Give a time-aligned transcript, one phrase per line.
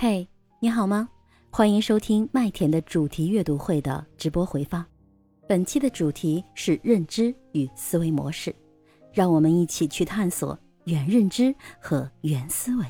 [0.00, 0.28] 嘿，
[0.60, 1.08] 你好吗？
[1.50, 4.86] 欢迎收听麦田的主题阅读会的直播回放。
[5.48, 8.54] 本期的主题是认知与思维模式，
[9.12, 12.86] 让我们一起去探索原认知和原思维。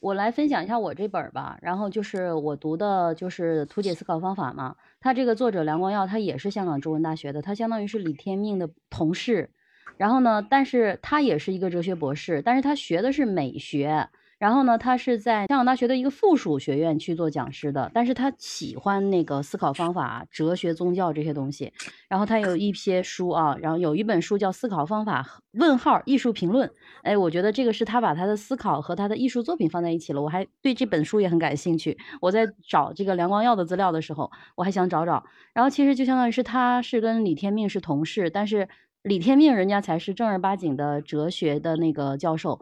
[0.00, 4.76] 我来分享一下我这本吧，然后就是我读的就是图解思考方法嘛。
[5.00, 9.48] 他这个作者梁光耀，他也是香港中文大学的，他相当于是李天命的同事。
[9.96, 14.06] 然后呢，但是他也是一个哲学博士，但是他学的是美学。
[14.38, 21.72] 然后呢，他是在香港大学的一个附属学院去做讲师的，但是他喜欢那个思考方法、哲学、宗教这些东西。
[22.08, 26.68] 然后他有一些书啊，然后有一本书叫《思考方法：问号艺术评论》。
[27.02, 30.22] 哎，我觉得这个是他把他的思考和他的艺术作品放在一起了。
[30.22, 31.98] 我还对这本书也很感兴趣。
[32.20, 35.24] 我在找这个梁光耀的资料的时候，我还想找找。
[35.52, 38.68] 然后其实就相当于是他是跟李天命是同事，但是
[39.02, 42.60] 李天命人家才是正儿八经的哲学的那个教授。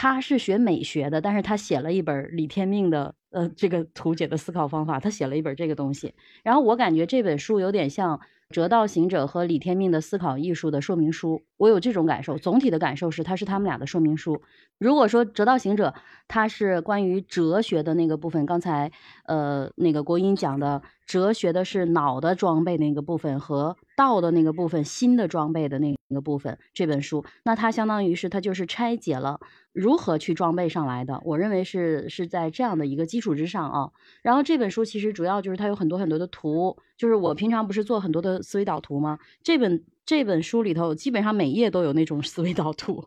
[0.00, 6.14] 他是学美学的，但是他写了一本李天命的呃这个图解的思考方法，他写了一本这个东西。
[6.44, 8.16] 然后我感觉这本书有点像
[8.50, 12.38] 《哲道行者》和李天命的思考艺术的说明书，我有这种感受。
[12.38, 14.40] 总体的感受是，它是他们俩的说明书。
[14.78, 15.88] 如果说《哲道行者》
[16.28, 18.92] 它是关于哲学的那个部分，刚才
[19.24, 29.40] 呃那个国英讲的哲学的是脑的装备那个部分和道的那个部分，心的装备的那个个部分，这本书，那它相当于是它就是拆解了。
[29.72, 31.20] 如何去装备上来的？
[31.24, 33.90] 我认为是是在这样的一个基础之上啊。
[34.22, 39.18] 然后这本书其实主要就是它有很多很多的图，就是我平常不是做很多的思维导图吗？
[39.42, 43.06] 这本这本书里头基本上每页都有那种 思维导图，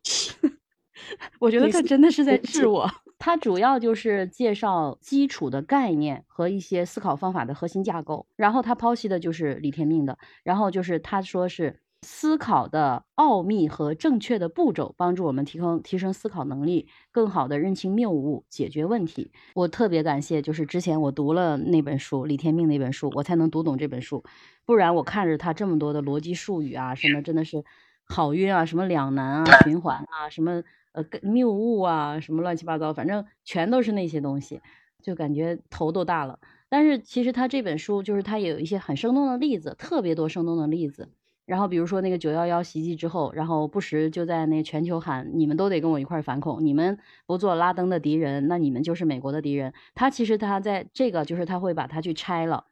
[1.40, 2.90] 我觉得它真的是在治我。
[3.20, 11.82] 它主要就是介绍基础的概念和一些思考方法的核心架构，然后他剖析的就是李天命的，然后就是他说是。
[12.04, 19.32] 思考的奥秘和正确的步骤，帮助我们提升提升思考能力，更好的认清谬误，解决问题。
[19.54, 24.24] 我特别感谢，就是之前我读了那本书李天命那本书，我才能读懂这本书。
[24.66, 27.64] 不然我看着他这么多的逻辑术语啊，什么真的是
[28.04, 34.59] 好晕啊，什么两难啊， 循环啊，什么呃谬误啊，什么乱七八糟，反正全都是那些东西，
[35.04, 36.40] 就感觉头都大了。
[36.68, 41.09] 但是其实他这本书就是他也有一些很生动的例子，特别多生动的例子。
[41.51, 49.73] 然后比如说那个九幺幺袭击之后，然后布什就在那全球喊，你们都得跟我一块反恐，你们不做拉登的敌人，那你们就是美国的敌人。
[49.94, 52.63] 他其实他在这个就是他会把它去拆了，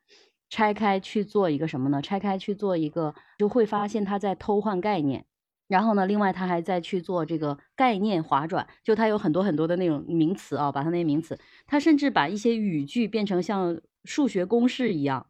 [0.50, 2.02] 拆开去做一个什么呢？
[2.02, 5.26] 拆开去做一个，就会发现他在偷换概念。
[5.68, 15.26] 然后呢，另外他还在去做这个概念划转，就他有很多很多的那种名词啊，把他那些名词，他甚至把一些语句变成像数学公式一样。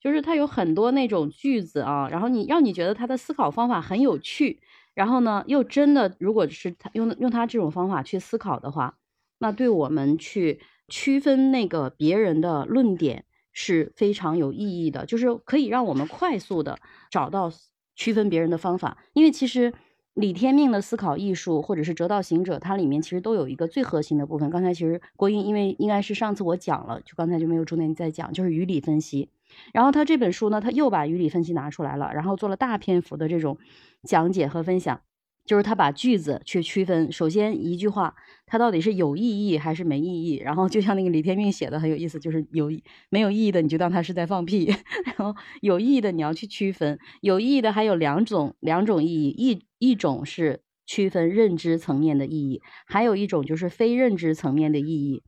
[0.00, 4.60] 就是他有很多那种句子啊，然后你让你觉得他的思考方法很有趣，
[4.94, 8.98] 然后呢，又真的，如果是他用用他这种方法去思考的话，
[9.38, 16.78] 那对我们去区分那个别人的论点是非常有意义的，就是可以让我们快速的
[17.10, 17.50] 找到
[17.94, 18.98] 区分别人的方法。
[19.14, 19.72] 因为其实
[20.14, 24.50] 李天命的思考艺术或者是折道行者，它里面其实都有一个最核心的部分。
[24.50, 29.28] 刚才其实郭英因为应该是上次我讲了，就刚才就没有重点再讲，就是语理分析。
[29.72, 33.56] 然后他这本书呢，他又把语理分析拿出来了，然后做了大篇幅的这种
[34.02, 35.00] 讲解和分享，
[35.48, 37.10] 就是他把句子去区分。
[37.10, 38.14] 首先一句话，
[38.46, 40.36] 它到底是有意义还是没意义？
[40.36, 42.70] 然后就像那个李天命写的很有意思，就是有
[43.08, 44.66] 没有意义的你就当他是在放屁，
[45.06, 46.98] 然后有意义的你要去区分。
[47.22, 55.22] 有意义的还有两种两种意义，一一种是区分认知层面的意义，还有一种就是非认知层面的意义。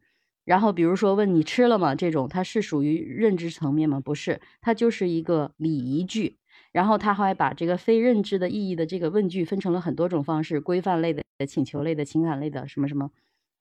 [0.45, 1.95] 然后，比如说问你吃了吗？
[1.95, 4.01] 这种它是属于认知层面吗？
[4.01, 6.40] 不是，它就是一个礼仪句。
[6.73, 13.11] 然后他还把这个非认知的意义的这个问句分成了很多种方式：规范类的、请求类的、情感类的，什么什么。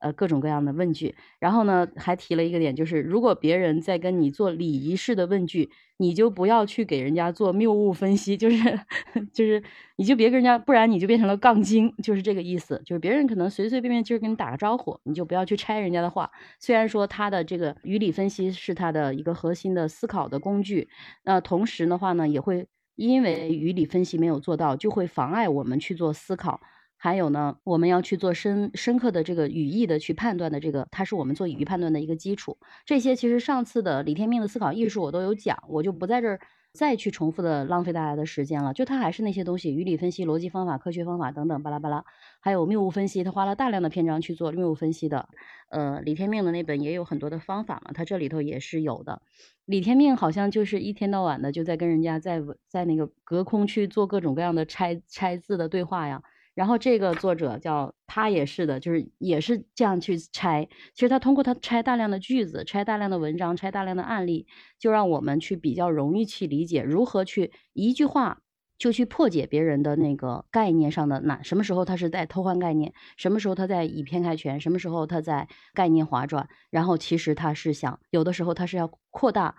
[0.01, 8.79] 呃，各种各样的问句，然后呢，还提了一个点，就是如果别人在跟你做礼仪式的问句，你就不要去给人家做谬误分析，就是
[9.33, 9.61] 就是
[9.97, 12.81] 你就别跟人家，不然你就变成了杠精，就是这个意思。
[12.85, 16.31] 就是别人可能随随便便就是跟你打个招呼，你就不要去拆人家的话。
[16.61, 20.87] 虽然说他的这个语理分析是他的一个核心的思考的工具，
[21.25, 22.65] 那同时的话呢，也会
[23.07, 26.59] 因为语理分析没有做到，就会妨碍我们去做思考。
[26.97, 32.57] 还有呢，我们要去做深深刻的这个语义的去判断的这个，它是我们做语义判断的一个基础。
[32.85, 36.41] 这些其实上次的李天命的思考艺术我都有讲，我就不在这儿
[36.79, 38.73] 再去重复的浪费大家的时间了。
[38.73, 42.05] 就他还是那些东西，语理分析、逻辑方法、科学方法等等巴拉巴拉，
[42.39, 45.27] 还有谬误分析，他花了大量的篇章去做谬误分析的。
[45.69, 49.21] 呃，李天命的那本也有很多的方法嘛，他这里头也是有的。
[49.65, 56.23] 李天命好像就是一天到晚的就在跟人家在在那个隔空去做各种各样的拆拆字的对话呀。
[56.59, 60.67] 然后这个作者叫他也是的，就是也是这样去拆。
[60.93, 64.45] 其实他通过他拆大量的句子、拆大量的文章、拆大量的案例，
[64.77, 68.41] 就让我们去比较容易去理解如何去一句话
[68.77, 79.55] 就去破解别人的那个概念上的哪什么时候他是在偷换概念，什么时候他在以偏概全，什么时候他在概念划转，然后其实他是想有的时候他是要扩大。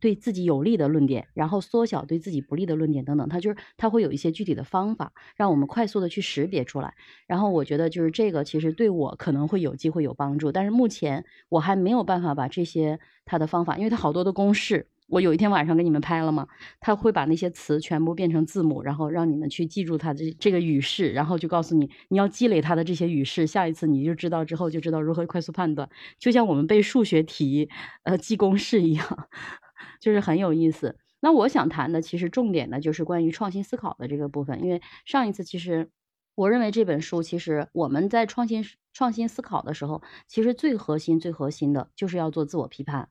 [0.00, 6.94] 对自己有利的论点，然后缩小对自己不利的论点等等，他就是他会有一些具体的方法，让我们快速的去识别出来。
[7.26, 16.46] 然后我觉得就是这个其实对我可能会有机会有帮助，但是目前我还没有办法把这些他的方法，因为他好多的公式，我有一天晚上给你们拍了嘛，
[16.80, 25.88] 他会把那些词全部变成字母，然后让你们去记住它这这个语式，然后就告诉你你要积累它的这些语式，下一次你就知道之后就知道如何快速判断，
[26.18, 27.68] 就像我们背数学题
[28.04, 29.28] 呃记公式一样。
[30.00, 30.96] 就是很有意思。
[31.20, 34.62] 那我想谈的其实重点呢，就是关于创新思考的这个部分。
[34.62, 35.90] 因为上一次其实
[36.34, 38.62] 我认为这本书，其实我们在创新
[38.92, 43.08] 创新思考的时候，其实最核心、最核心的就是要做自我批判。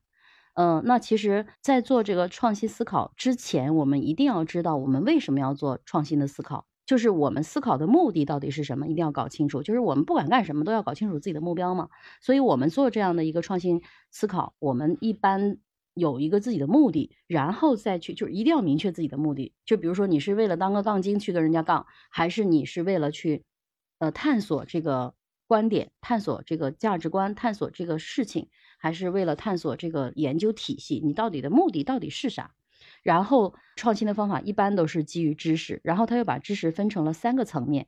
[0.53, 9.63] 嗯，那其实，在做这个创新思考之前，我们一定要知道我们为什么要做创新的思考，就是我们思考的目的到底是什么，一定要搞清楚。
[9.63, 11.89] 就是我们不管干什么，都要搞清楚自己的目标嘛。
[12.21, 13.81] 所以，我们做这样的一个创新
[14.11, 15.57] 思考，我们一般。
[15.95, 19.53] 有一个自己的目的，然后再去，就是一定要明确自己的目的。
[19.65, 23.43] 就比如说，你是为了当个杠精去跟人家杠，还是你是为了去，
[23.97, 25.15] 呃，探索这个
[25.47, 31.01] 观点，探索这个价值观，探索这个事情，还是为了探索这个研究体系？
[31.03, 32.51] 你到底的目的到底是啥？
[33.01, 37.87] 然后创新的方法一般都是基于知识，然后他又把知识分成了三个层面。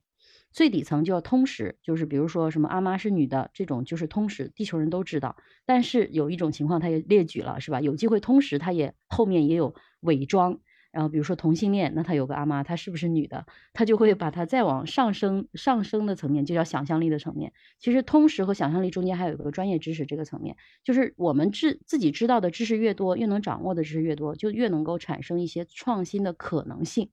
[0.51, 5.35] 最底层就要通识，就是比如说什么阿妈是女的这种，就是通识，地球人都知道。
[5.65, 7.81] 但是有一种情况，他也列举了，是吧？
[7.81, 10.59] 有机会通识，他也后面也有伪装。
[10.89, 13.45] 然后比如说同性恋，那他有个阿妈，他是不是女的？
[13.73, 17.53] 他就会把它再往上升，上升的层面就叫想象力的层面。
[17.77, 27.11] 其实通识和想象力中间还有一个专业知识这个层面，就是我们知自己知道的知识越多，越能掌握的知识越多，就越能够产生一些创新的可能性。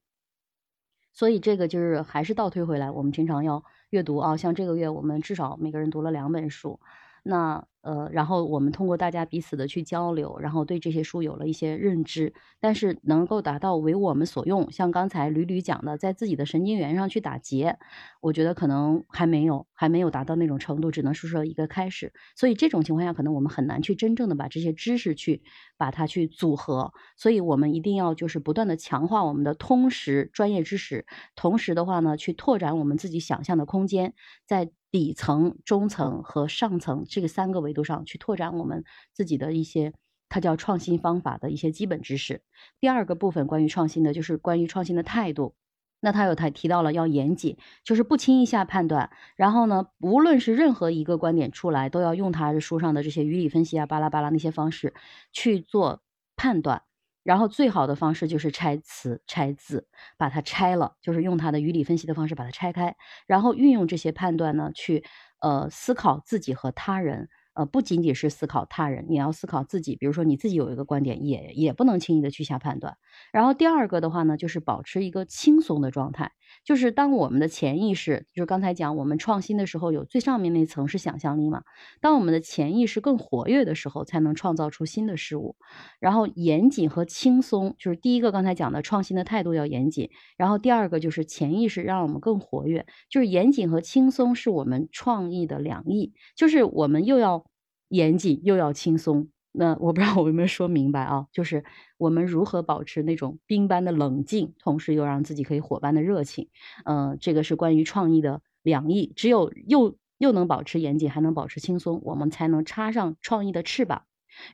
[1.15, 6.81] 所以这个就是还是倒推回来，我们平常要阅读啊，像这个月我们至少每个人读了两本书，
[7.25, 7.67] 那。
[7.85, 17.77] 呃，然后我们通过大家彼此的去交流，然后对这些书有了一些认知，但是能够达到为我们所用，像刚才吕吕讲的，在自己的神经元上去打结，
[18.23, 22.11] 我觉得可能还没有，还没有达到那种程度，只能是说一个开始。
[22.35, 25.43] 所以这种情况下，可能我们很难去真正的把这些知识去
[25.77, 31.05] 把它去组合，所以我们一定要就是不断的强化我们的通识专业知识，
[31.37, 34.15] 同时的话呢，去拓展我们自己想象的空间，
[34.47, 34.71] 在。
[34.95, 39.93] 底层、中层和上层这个三个维度上去拓展我们自己的一些，
[40.29, 42.43] 它叫创新方法的一些基本知识。
[42.79, 45.57] 第二个部分关于创新的，就是关于创新的态度。
[45.99, 49.11] 那他有他提到了要严谨，就是不轻易下判断。
[49.35, 54.95] 然后呢，无论是任何一个观点出来，都要用他书上的这些语理分析啊、巴拉巴拉那些方式
[55.33, 56.03] 去做
[56.37, 56.83] 判断。
[57.25, 62.95] 然后最好的方式就是拆词拆字，把它拆了，就是用它的语理分析的方式把它拆开，
[63.27, 65.03] 然后运用这些判断呢，去
[65.41, 67.29] 呃思考自己和他人。
[67.55, 69.95] 呃，不仅仅是思考他人，你要思考自己。
[69.95, 72.97] 比如说你自己有一个观点，也也不能轻易的去下判断。
[73.33, 76.33] 然后第二个的话呢，就是保持一个轻松的状态。
[76.65, 81.63] 就是当我们的潜意识，就是刚才讲我们创新的时候，有最上面那层是想象力嘛。
[82.01, 85.57] 当我们的潜意识更活跃的时候，才能创造出新的事物。
[86.01, 90.11] 然后严谨和轻松，就是第一个刚才讲的创新的态度要严谨。
[90.37, 97.45] 然后第二个就是潜意识让我们更活跃，就是严谨和轻松是我们创意的两翼，就是我们又要。
[97.91, 101.29] 严谨又要轻松，那我不知道我有没有说明白啊？
[101.31, 101.65] 就是
[101.97, 106.49] 我们如何保持那种冰般的冷静，同时又让自己可以火般的热情。
[106.85, 114.03] 嗯，这个是关于创意的两翼，只有又又能保持严谨，还能保持轻松，我们才能插上创意的翅膀。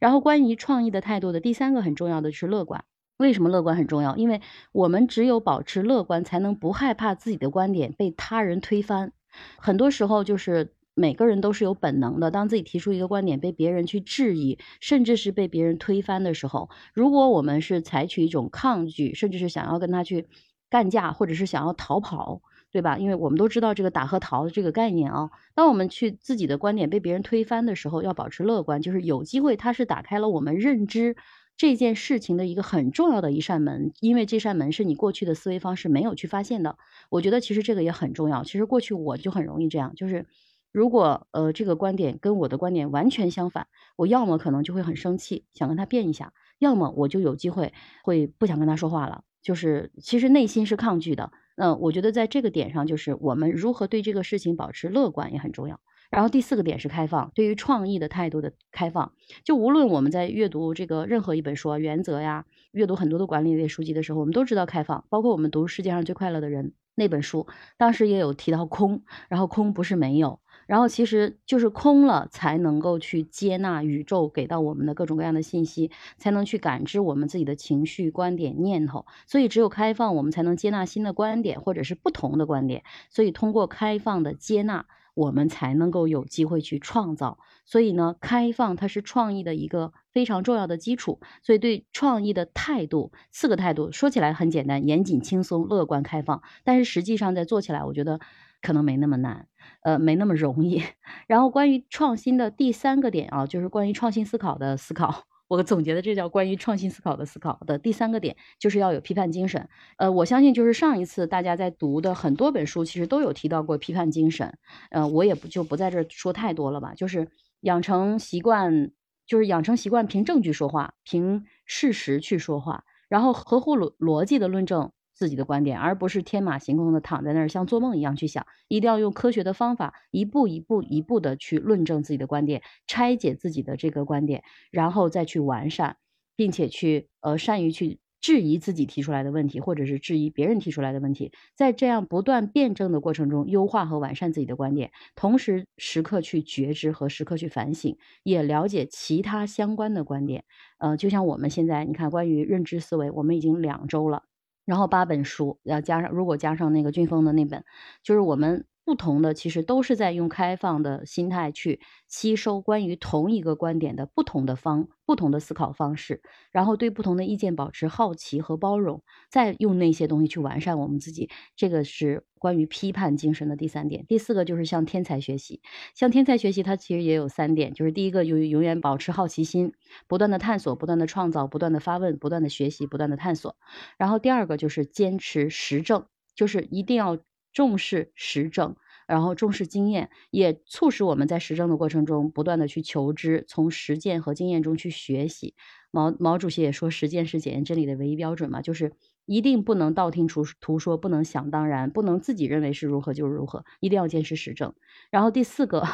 [0.00, 2.84] 然后关于创意的态度的第三个很重要的是乐观。
[3.16, 4.16] 为什么乐观很重要？
[4.16, 9.14] 因为我们只有保持乐观，才能不害怕自己的观点被他人推翻。
[9.56, 10.74] 很多时候就是。
[10.94, 12.30] 每个人都是有本能的。
[12.30, 20.26] 当自己提出一个观点被别人去质疑，甚至是被别人推翻的时候，如果我们是采取一种抗拒，甚至是想要跟他去
[20.68, 22.98] 干架，或者是想要逃跑，对吧？
[22.98, 25.30] 因为我们都知道这个打和逃的这个概念啊。
[25.54, 31.16] 当我们去自己的观点被别人推翻的时候，要保持乐观，就是有机会，它是打开了我们认知
[31.56, 36.76] 这件事情的一个很重要的一扇门，因为这扇门是你过去的思维方式没有去发现的。
[37.10, 38.44] 我觉得其实这个也很重要。
[38.44, 40.26] 其实过去我就很容易这样，就是。
[40.72, 47.72] 如果呃这个观点跟我的观点完全相反，我要么可能就会很生气，想跟他辩一下；要么我就有机会
[48.04, 49.24] 会不想跟他说话了。
[49.42, 55.80] 就是其实内心是抗拒的，那我觉得在这个点上，就是我们如何对这个事情保持乐观也很重要。
[56.10, 59.12] 然后第四个点是开放，对于创意的态度的开放。
[59.44, 65.04] 就无论我们在阅读这个任何一本书啊，原则呀，阅读很多的管理类书籍的时候，我们都知道开放。
[65.08, 67.46] 包括我们读《世界上最快乐的人》那本书，
[67.78, 70.40] 当时也有提到空，然后空不是没有。
[70.70, 79.04] 然后其实就是空了，才能够去接纳宇宙给到我们的各种各样的信息，才能去感知我们自己的情绪、观点、念头。
[79.26, 82.84] 所以只有开放，我们才能接纳新的观点或者是不同的观点。
[83.10, 87.40] 所以通过开放的接纳，我们才能够有机会去创造。
[87.64, 91.18] 所以呢，开放它是创意的一个非常重要的基础。
[91.42, 96.40] 所以对创意的态度，四个态度说起来很简单：严谨、轻松、乐观、开放。
[96.62, 98.20] 但是实际上在做起来，我觉得。
[98.62, 99.48] 可能没那么难，
[99.82, 100.82] 呃，没那么容易。
[101.26, 105.24] 然后关于创新的第三个点啊，就是关于创新思考的思考。
[105.48, 109.68] 我总结的这叫关于创新思考的思考的第三个点，就是要有批判精神。
[109.98, 114.56] 呃，我相信就是上一次大家在读的很多本书，其实都有提到过批判精神。
[114.90, 116.94] 呃，我也不就不在这说太多了吧。
[116.94, 117.26] 就是
[117.62, 118.92] 养成习惯，
[119.26, 124.92] 就是养成习惯凭证据说话，凭事实去说话，然后合乎逻逻辑的论证。
[125.20, 135.98] 自己的观点，而不是天马行空的躺在那儿像做梦一样去想，一定要用科学的方法，一步一步一步的去论证自己的观点，拆解自己的这个观点，然后再去完善，
[136.36, 150.44] 并且去呃善于去质疑自己提出来的问题，或者是质疑别人提出来的问题，在这样不断辩证的过程中，优化和完善自己的观点，同时时刻去觉知和时刻去反省，也了解其他相关的观点。
[150.78, 154.29] 呃，就像我们现在你看，关于认知思维，我们已经两周了。
[154.70, 157.64] 然后八本书要加上，如果加上那个俊峰的那本，
[158.04, 171.30] 就是我们不同的，其实都是在用开放的心态去吸收关于同一个观点的不同的方、不同的思考方式，然后对不同的意见保持好奇和包容，再用那些东西去完善我们自己。
[171.56, 172.24] 这个是。
[172.40, 175.60] 关于批判精神的第三点，第四个就是向天才学习。
[175.94, 179.74] 向天才学习，它其实也有三点，就是第一个，永永远保持好奇心，
[180.08, 183.56] 不断的探索，不断的创造，不断的发问，不断的学习，不断的探索。
[183.98, 187.18] 然后第二个就是坚持实证，就是一定要
[187.52, 188.76] 重视实证，
[189.06, 195.54] 然后重视经验，也促使我们在实证的过程中不断的去求知，从实践和经验中去学习。
[195.90, 198.92] 毛毛主席也说，实践是检验真理的唯一标准嘛，就是。
[199.26, 204.74] 一定不能道听途途说，不能想当然，不能自己认为是如何就是如何，一定要坚持实证。
[205.08, 205.86] 然后第四个、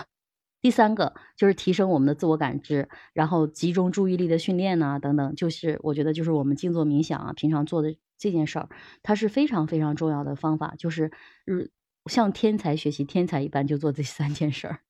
[0.63, 8.69] 第三个就是提升我们的自我感知，然后集中注意力的训练呐，等等，就是我觉得就是我们静坐冥想啊，平常做的这件事儿，
[9.03, 11.11] 它是非常非常重要的方法，就是
[11.47, 11.69] 嗯，
[12.07, 14.81] 向天才学习，天才一般就做这三件事儿。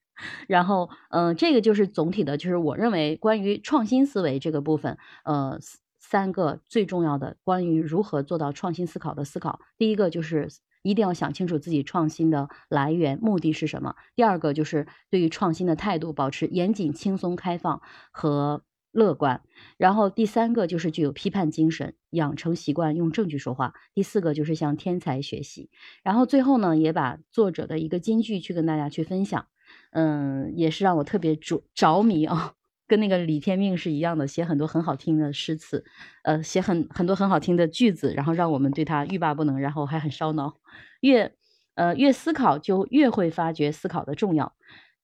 [0.47, 5.59] 然后嗯，这个就是总体的，就是我认为关于创新思维这个部分，呃。
[5.99, 10.49] 三个最重要的关于如何做到创新思考的思考，第一个就是
[10.83, 18.63] 一定要想清楚自己创新的来源、目的是什么；第二个就是对于创新的态度保持严谨、轻松、开放和
[18.97, 19.43] 乐观；
[19.77, 25.71] 然后第三个就是具有批判精神，养成习惯用证据说话；第四个就是向天才学习。
[26.03, 29.47] 然后最后呢，也把作者的一个金句去跟大家去分享，
[29.91, 32.55] 嗯，也是让我特别着着迷啊。
[32.89, 35.85] 跟那个李天命是一样的，写很多很好听的诗词，
[36.23, 40.55] 呃，写很很多很好听的句子，然后让我们对他欲罢不能，然后还很烧脑。
[41.01, 41.35] 越
[41.75, 44.53] 呃越思考，就越会发觉思考的重要；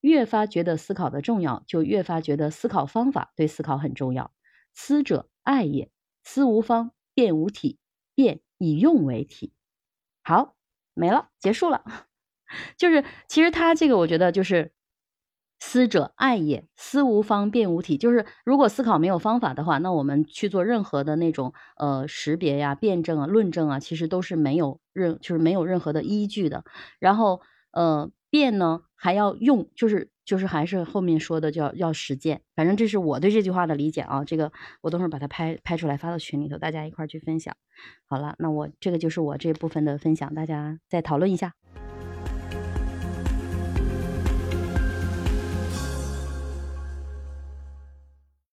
[0.02, 4.30] 越发觉得思考的重要，就越发觉得思考方法对思考很重要。
[4.74, 5.90] 思者爱也，
[6.22, 7.78] 思无方，辩无体，
[8.14, 9.54] 辩以用为体。
[10.22, 10.54] 好，
[10.94, 11.82] 没了，结束了。
[12.76, 14.72] 就是其实他这个，我觉得就是。
[15.64, 17.96] 思者爱也，思无方便无体。
[17.96, 26.64] 就是如果思考没有方法的话，那我们去做任何的那种呃识别呀、辩证啊、论证啊，其实都是没有任就是没有任何的依据的。
[26.98, 32.40] 然后呃辩呢还要用，就是就是还是后面说的叫要实践。
[32.54, 34.22] 反正这是我对这句话的理解啊。
[34.24, 37.56] 这个我等会儿把它拍拍出来发到群里头，大家一块儿去分享。
[38.06, 41.52] 好了，那我这个就是我这部分的分享，大家再讨论一下。